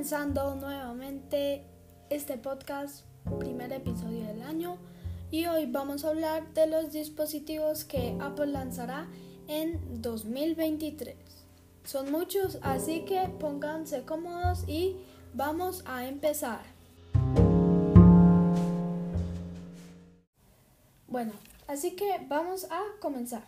[0.00, 1.62] comenzando nuevamente
[2.08, 3.04] este podcast,
[3.38, 4.78] primer episodio del año,
[5.30, 9.10] y hoy vamos a hablar de los dispositivos que Apple lanzará
[9.46, 11.16] en 2023.
[11.84, 14.96] Son muchos, así que pónganse cómodos y
[15.34, 16.62] vamos a empezar.
[21.08, 21.32] Bueno,
[21.66, 23.44] así que vamos a comenzar.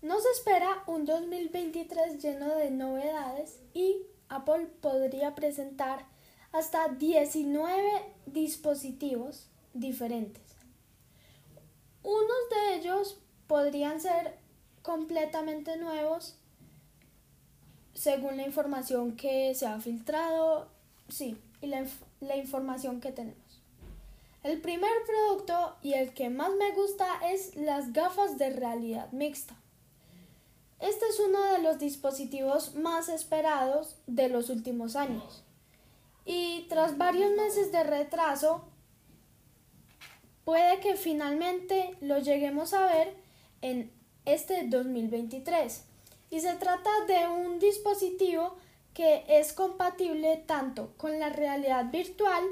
[0.00, 6.06] Nos espera un 2023 lleno de novedades y Apple podría presentar
[6.52, 7.74] hasta 19
[8.26, 10.42] dispositivos diferentes.
[12.02, 14.38] Unos de ellos podrían ser
[14.82, 16.36] completamente nuevos
[17.94, 20.68] según la información que se ha filtrado,
[21.08, 21.84] sí, y la,
[22.20, 23.60] la información que tenemos.
[24.42, 29.54] El primer producto y el que más me gusta es las gafas de realidad mixta.
[30.80, 35.44] Este es uno de los dispositivos más esperados de los últimos años.
[36.24, 38.64] Y tras varios meses de retraso,
[40.44, 43.14] puede que finalmente lo lleguemos a ver
[43.60, 43.92] en
[44.24, 45.84] este 2023.
[46.30, 48.56] Y se trata de un dispositivo
[48.94, 52.42] que es compatible tanto con la realidad virtual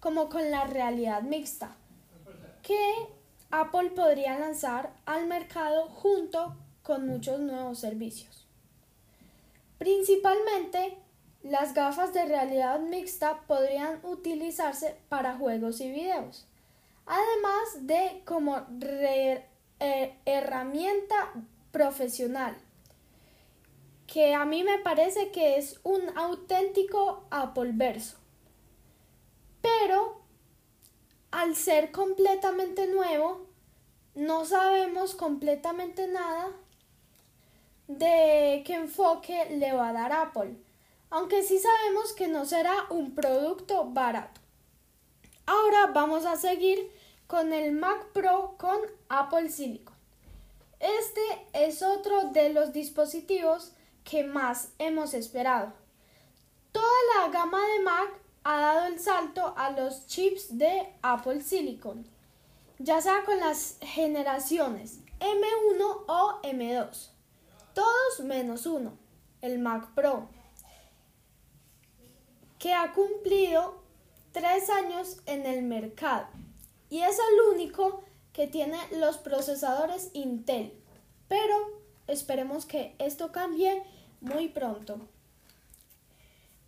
[0.00, 1.76] como con la realidad mixta,
[2.62, 2.78] que
[3.50, 6.54] Apple podría lanzar al mercado junto
[6.88, 8.46] con muchos nuevos servicios.
[9.76, 10.96] Principalmente,
[11.42, 16.46] las gafas de realidad mixta podrían utilizarse para juegos y videos,
[17.04, 21.34] además de como eh, herramienta
[21.72, 22.56] profesional,
[24.06, 28.16] que a mí me parece que es un auténtico Apple verso.
[29.60, 30.22] Pero,
[31.32, 33.46] al ser completamente nuevo,
[34.14, 36.50] no sabemos completamente nada
[37.88, 40.54] de qué enfoque le va a dar Apple,
[41.08, 44.42] aunque sí sabemos que no será un producto barato.
[45.46, 46.92] Ahora vamos a seguir
[47.26, 48.78] con el Mac Pro con
[49.08, 49.96] Apple Silicon.
[50.78, 51.22] Este
[51.54, 53.72] es otro de los dispositivos
[54.04, 55.72] que más hemos esperado.
[56.72, 58.10] Toda la gama de Mac
[58.44, 62.06] ha dado el salto a los chips de Apple Silicon,
[62.78, 67.17] ya sea con las generaciones M1 o M2
[67.78, 68.98] todos menos uno,
[69.40, 70.28] el Mac Pro,
[72.58, 73.80] que ha cumplido
[74.32, 76.26] tres años en el mercado
[76.90, 78.02] y es el único
[78.32, 80.72] que tiene los procesadores Intel.
[81.28, 81.54] Pero
[82.08, 83.84] esperemos que esto cambie
[84.20, 84.98] muy pronto.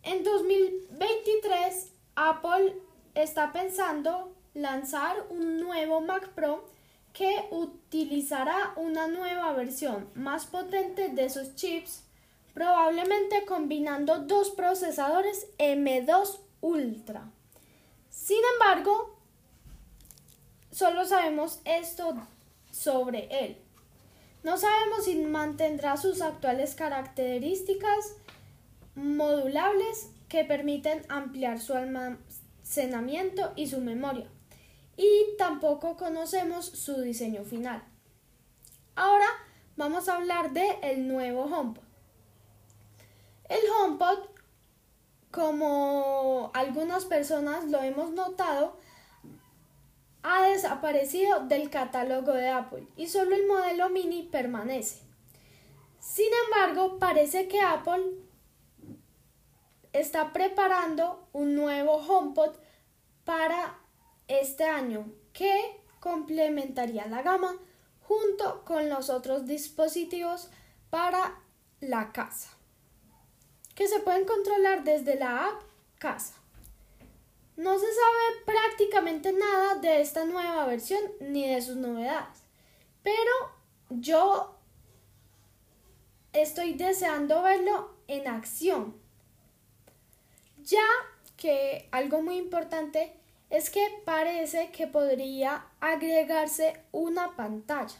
[0.04, 2.77] En 2023, Apple
[3.16, 6.71] está pensando lanzar un nuevo Mac Pro
[7.12, 12.03] que utilizará una nueva versión más potente de sus chips,
[12.54, 17.31] probablemente combinando dos procesadores M2 Ultra.
[18.10, 19.16] Sin embargo,
[20.71, 22.15] solo sabemos esto
[22.71, 23.56] sobre él.
[24.42, 28.16] No sabemos si mantendrá sus actuales características
[28.94, 34.27] modulables que permiten ampliar su almacenamiento y su memoria
[35.00, 37.82] y tampoco conocemos su diseño final.
[38.94, 39.24] Ahora
[39.74, 41.82] vamos a hablar de el nuevo HomePod.
[43.48, 44.18] El HomePod,
[45.30, 48.76] como algunas personas lo hemos notado,
[50.22, 55.00] ha desaparecido del catálogo de Apple y solo el modelo mini permanece.
[55.98, 58.18] Sin embargo, parece que Apple
[59.94, 62.54] está preparando un nuevo HomePod
[63.24, 63.79] para
[64.30, 67.56] este año que complementaría la gama
[68.02, 70.50] junto con los otros dispositivos
[70.91, 71.41] para
[71.80, 72.50] la casa
[73.74, 75.62] que se pueden controlar desde la app
[75.98, 76.34] casa.
[77.56, 82.42] No se sabe prácticamente nada de esta nueva versión ni de sus novedades,
[83.02, 83.32] pero
[83.88, 84.58] yo
[86.32, 89.00] estoy deseando verlo en acción,
[90.62, 90.84] ya
[91.36, 93.19] que algo muy importante
[93.50, 97.98] es que parece que podría agregarse una pantalla,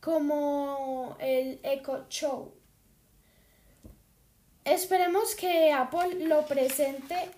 [0.00, 2.52] como el Echo Show.
[4.64, 7.30] Esperemos que Apple lo presente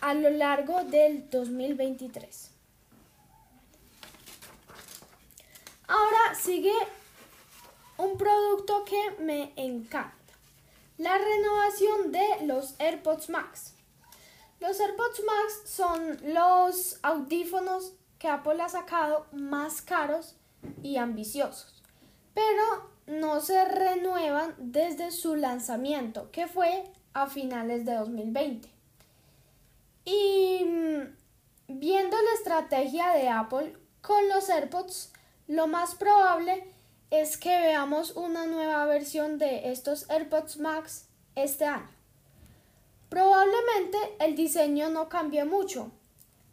[0.00, 2.50] a lo largo del 2023.
[5.86, 6.74] Ahora sigue
[7.96, 10.14] un producto que me encanta,
[10.98, 13.73] la renovación de los AirPods Max.
[14.66, 20.36] Los AirPods Max son los audífonos que Apple ha sacado más caros
[20.82, 21.82] y ambiciosos,
[22.32, 28.70] pero no se renuevan desde su lanzamiento, que fue a finales de 2020.
[30.06, 31.14] Y mm,
[31.68, 35.12] viendo la estrategia de Apple con los AirPods,
[35.46, 36.72] lo más probable
[37.10, 41.93] es que veamos una nueva versión de estos AirPods Max este año.
[43.08, 45.92] Probablemente el diseño no cambie mucho,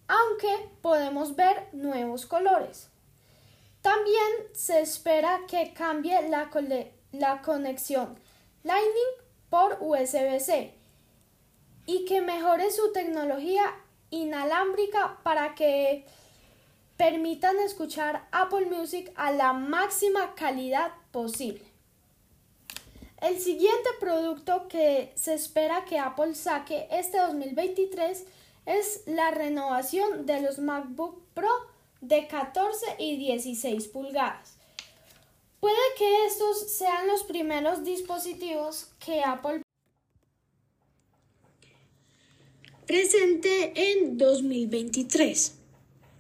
[0.08, 2.90] aunque podemos ver nuevos colores.
[3.82, 8.20] También se espera que cambie la, conexión
[8.64, 9.14] Lightning
[9.50, 10.76] por USB-C
[11.88, 13.64] y que mejore su tecnología
[14.12, 16.06] inalámbrica para que
[16.96, 21.71] permitan escuchar Apple Music a la máxima calidad posible.
[23.22, 28.26] El siguiente producto que se espera que Apple saque este 2023
[28.66, 31.52] es la renovación de los MacBook Pro
[32.02, 34.58] de 14 y 16 pulgadas.
[35.60, 39.62] Puede que estos sean los primeros dispositivos que Apple
[42.88, 45.60] presente en 2023,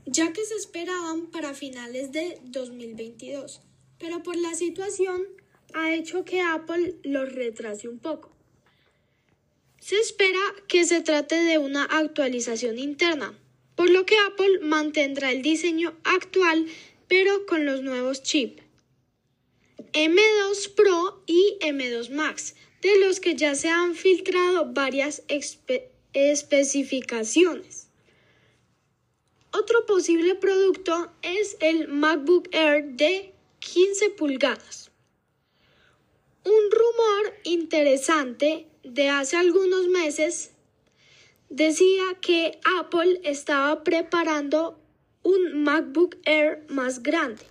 [0.06, 3.62] ya que se esperaban para finales de 2022,
[3.98, 5.41] pero por la situación
[5.74, 8.32] ha hecho que Apple los retrase un poco.
[9.80, 13.34] Se espera que se trate de una actualización interna,
[13.76, 16.68] por lo que Apple mantendrá el diseño actual
[17.08, 18.64] pero con los nuevos chips
[19.94, 25.24] M2 Pro y M2 Max, de los que ya se han filtrado varias
[26.14, 27.90] especificaciones.
[29.52, 34.91] Otro posible producto es el MacBook Air de 15 pulgadas.
[36.44, 40.52] Un rumor interesante de hace algunos meses
[41.50, 44.80] decía que Apple estaba preparando
[45.24, 47.44] un MacBook Air más grande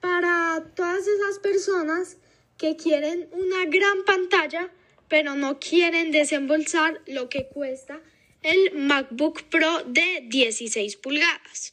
[0.00, 2.16] para todas esas personas
[2.58, 4.72] que quieren una gran pantalla
[5.08, 8.00] pero no quieren desembolsar lo que cuesta
[8.42, 11.72] el MacBook Pro de 16 pulgadas.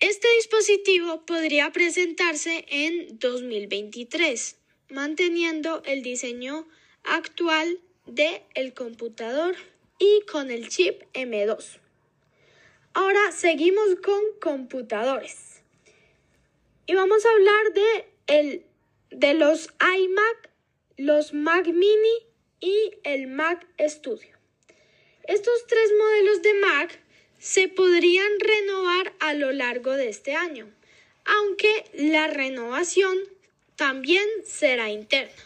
[0.00, 4.56] Este dispositivo podría presentarse en 2023,
[4.92, 6.68] manteniendo el diseño
[7.02, 9.56] actual del el computador
[9.98, 11.78] y con el chip M2.
[12.94, 15.62] Ahora seguimos con computadores.
[16.86, 18.66] Y vamos a hablar de, el,
[19.10, 20.50] de los iMac,
[20.98, 22.26] los Mac Mini
[22.60, 24.36] y el Mac Studio.
[25.24, 27.00] Estos tres modelos de Mac
[27.38, 30.68] se podrían renovar a lo largo de este año,
[31.24, 33.18] aunque la renovación
[33.82, 35.42] también será interna.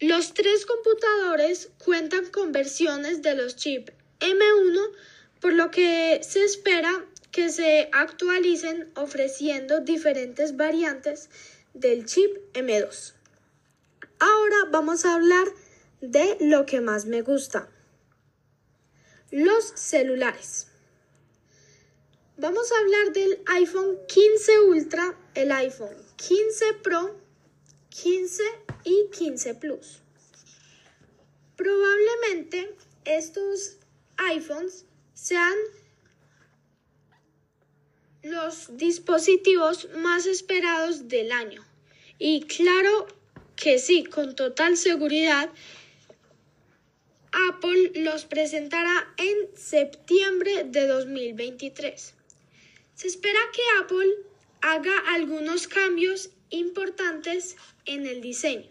[0.00, 4.90] Los tres computadores cuentan con versiones de los chips M1,
[5.38, 11.28] por lo que se espera que se actualicen ofreciendo diferentes variantes
[11.74, 13.12] del chip M2.
[14.18, 15.46] Ahora vamos a hablar
[16.00, 17.68] de lo que más me gusta.
[19.30, 20.68] Los celulares.
[22.38, 27.18] Vamos a hablar del iPhone 15 Ultra, el iPhone 15 Pro,
[27.90, 28.42] 15
[28.84, 30.00] y 15 Plus.
[31.56, 32.74] Probablemente
[33.04, 33.76] estos
[34.16, 35.54] iPhones sean
[38.22, 41.64] los dispositivos más esperados del año.
[42.18, 43.06] Y claro
[43.54, 45.50] que sí, con total seguridad,
[47.50, 52.14] Apple los presentará en septiembre de 2023.
[52.94, 54.14] Se espera que Apple
[54.66, 57.54] haga algunos cambios importantes
[57.84, 58.70] en el diseño.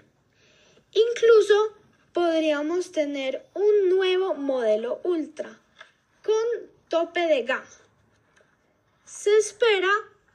[0.92, 1.78] Incluso
[2.14, 5.60] podríamos tener un nuevo modelo Ultra
[6.24, 7.70] con tope de gama.
[9.06, 9.92] Se espera,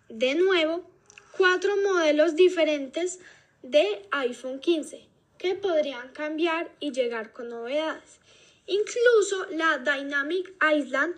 [0.09, 0.89] de nuevo,
[1.37, 3.19] cuatro modelos diferentes
[3.63, 8.21] de iPhone 15 que podrían cambiar y llegar con novedades.
[8.67, 11.17] Incluso la Dynamic Island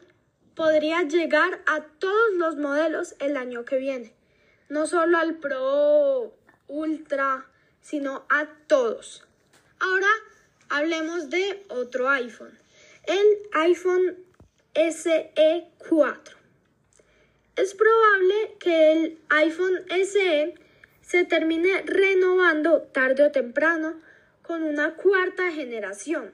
[0.54, 4.19] podría llegar a todos los modelos el año que viene.
[4.70, 6.32] No solo al Pro,
[6.68, 7.44] Ultra,
[7.80, 9.26] sino a todos.
[9.80, 10.08] Ahora
[10.68, 12.56] hablemos de otro iPhone,
[13.04, 14.16] el iPhone
[14.74, 16.36] SE 4.
[17.56, 20.54] Es probable que el iPhone SE
[21.02, 24.00] se termine renovando tarde o temprano
[24.42, 26.32] con una cuarta generación,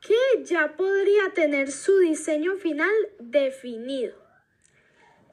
[0.00, 2.90] que ya podría tener su diseño final
[3.20, 4.16] definido.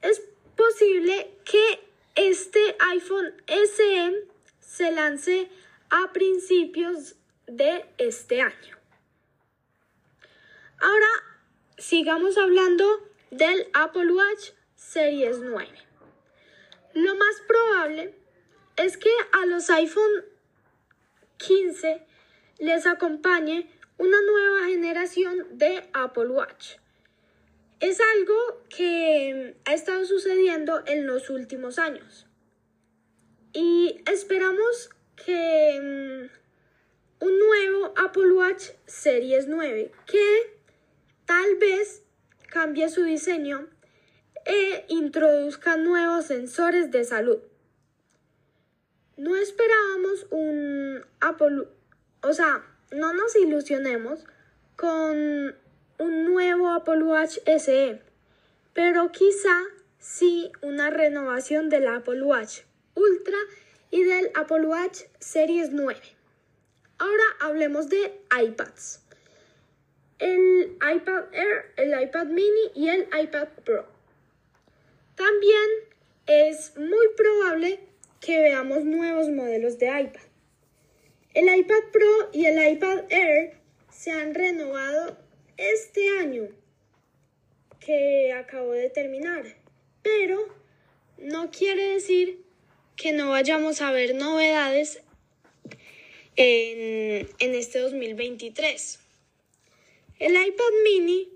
[0.02, 0.22] Es
[0.54, 1.85] posible que
[2.16, 4.26] este iPhone SE
[4.58, 5.48] se lance
[5.90, 7.14] a principios
[7.46, 8.76] de este año.
[10.78, 11.08] Ahora
[11.78, 12.84] sigamos hablando
[13.30, 15.68] del Apple Watch Series 9.
[16.94, 18.14] Lo más probable
[18.76, 20.24] es que a los iPhone
[21.36, 22.06] 15
[22.58, 26.76] les acompañe una nueva generación de Apple Watch.
[27.80, 32.26] Es algo que ha estado sucediendo en los últimos años.
[33.52, 34.90] Y esperamos
[35.24, 40.58] que mm, un nuevo Apple Watch Series 9 que
[41.26, 42.02] tal vez
[42.48, 43.68] cambie su diseño
[44.46, 47.38] e introduzca nuevos sensores de salud.
[49.16, 51.68] No esperábamos un Apple,
[52.22, 54.24] o sea, no nos ilusionemos
[54.76, 55.54] con
[55.98, 58.00] un nuevo Apple Watch SE,
[58.72, 59.56] pero quizá
[59.98, 62.60] sí una renovación del Apple Watch
[62.94, 63.38] Ultra
[63.90, 66.00] y del Apple Watch Series 9.
[66.98, 69.02] Ahora hablemos de iPads.
[70.18, 73.86] El iPad Air, el iPad mini y el iPad Pro.
[75.14, 75.68] También
[76.26, 77.80] es muy probable
[78.20, 80.22] que veamos nuevos modelos de iPad.
[81.34, 83.58] El iPad Pro y el iPad Air
[83.90, 85.18] se han renovado
[85.56, 86.48] este año
[87.80, 89.44] que acabo de terminar,
[90.02, 90.38] pero
[91.18, 92.40] no quiere decir
[92.96, 95.02] que no vayamos a ver novedades
[96.36, 98.98] en, en este 2023.
[100.18, 101.28] El iPad mini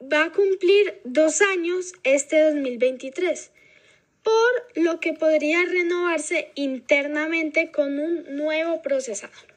[0.00, 3.50] va a cumplir dos años este 2023,
[4.22, 9.54] por lo que podría renovarse internamente con un nuevo procesador.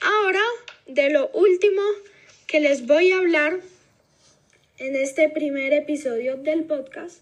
[0.00, 0.42] Ahora,
[0.86, 1.82] de lo último
[2.46, 3.60] que les voy a hablar
[4.78, 7.20] en este primer episodio del podcast,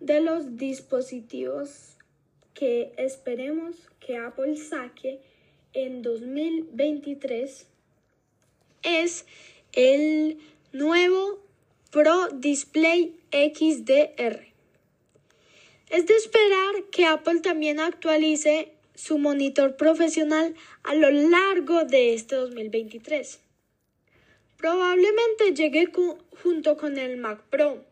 [0.00, 1.96] de los dispositivos
[2.54, 5.20] que esperemos que Apple saque
[5.72, 7.66] en 2023,
[8.82, 9.26] es
[9.72, 10.38] el
[10.72, 11.42] nuevo
[11.90, 14.46] Pro Display XDR.
[15.90, 22.36] Es de esperar que Apple también actualice su monitor profesional a lo largo de este
[22.36, 23.40] 2023.
[24.56, 25.90] Probablemente llegue
[26.42, 27.84] junto con el Mac Pro,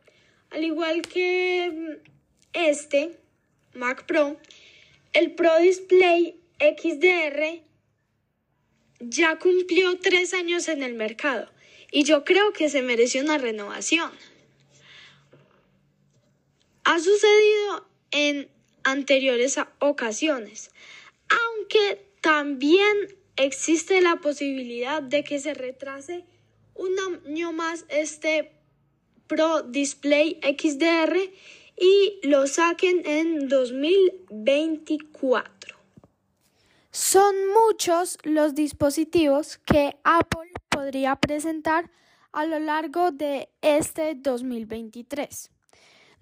[0.50, 2.09] al igual que mm,
[2.52, 3.18] este
[3.75, 4.37] Mac Pro,
[5.12, 7.62] el Pro Display XDR
[9.00, 11.50] ya cumplió tres años en el mercado
[11.90, 14.11] y yo creo que se mereció una renovación.
[16.85, 18.49] Ha sucedido en
[18.84, 20.70] anteriores ocasiones,
[21.28, 22.96] aunque también
[23.36, 26.24] existe la posibilidad de que se retrase
[26.74, 26.92] un
[27.26, 28.52] año más este
[29.26, 31.16] Pro Display XDR
[31.76, 35.76] y lo saquen en 2024.
[36.90, 41.90] Son muchos los dispositivos que Apple podría presentar
[42.32, 45.50] a lo largo de este 2023.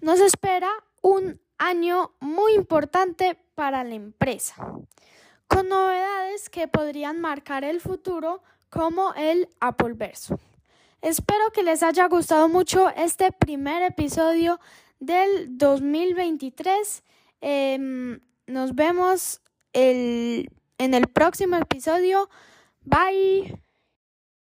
[0.00, 0.70] Nos espera
[1.02, 4.56] un año muy importante para la empresa,
[5.46, 10.40] con novedades que podrían marcar el futuro como el Apple Verso.
[11.02, 14.58] Espero que les haya gustado mucho este primer episodio
[14.98, 17.04] del 2023.
[17.40, 19.40] Em, nos vemos
[19.72, 20.48] en
[20.78, 22.28] el próximo episodio.
[22.84, 23.69] Bye.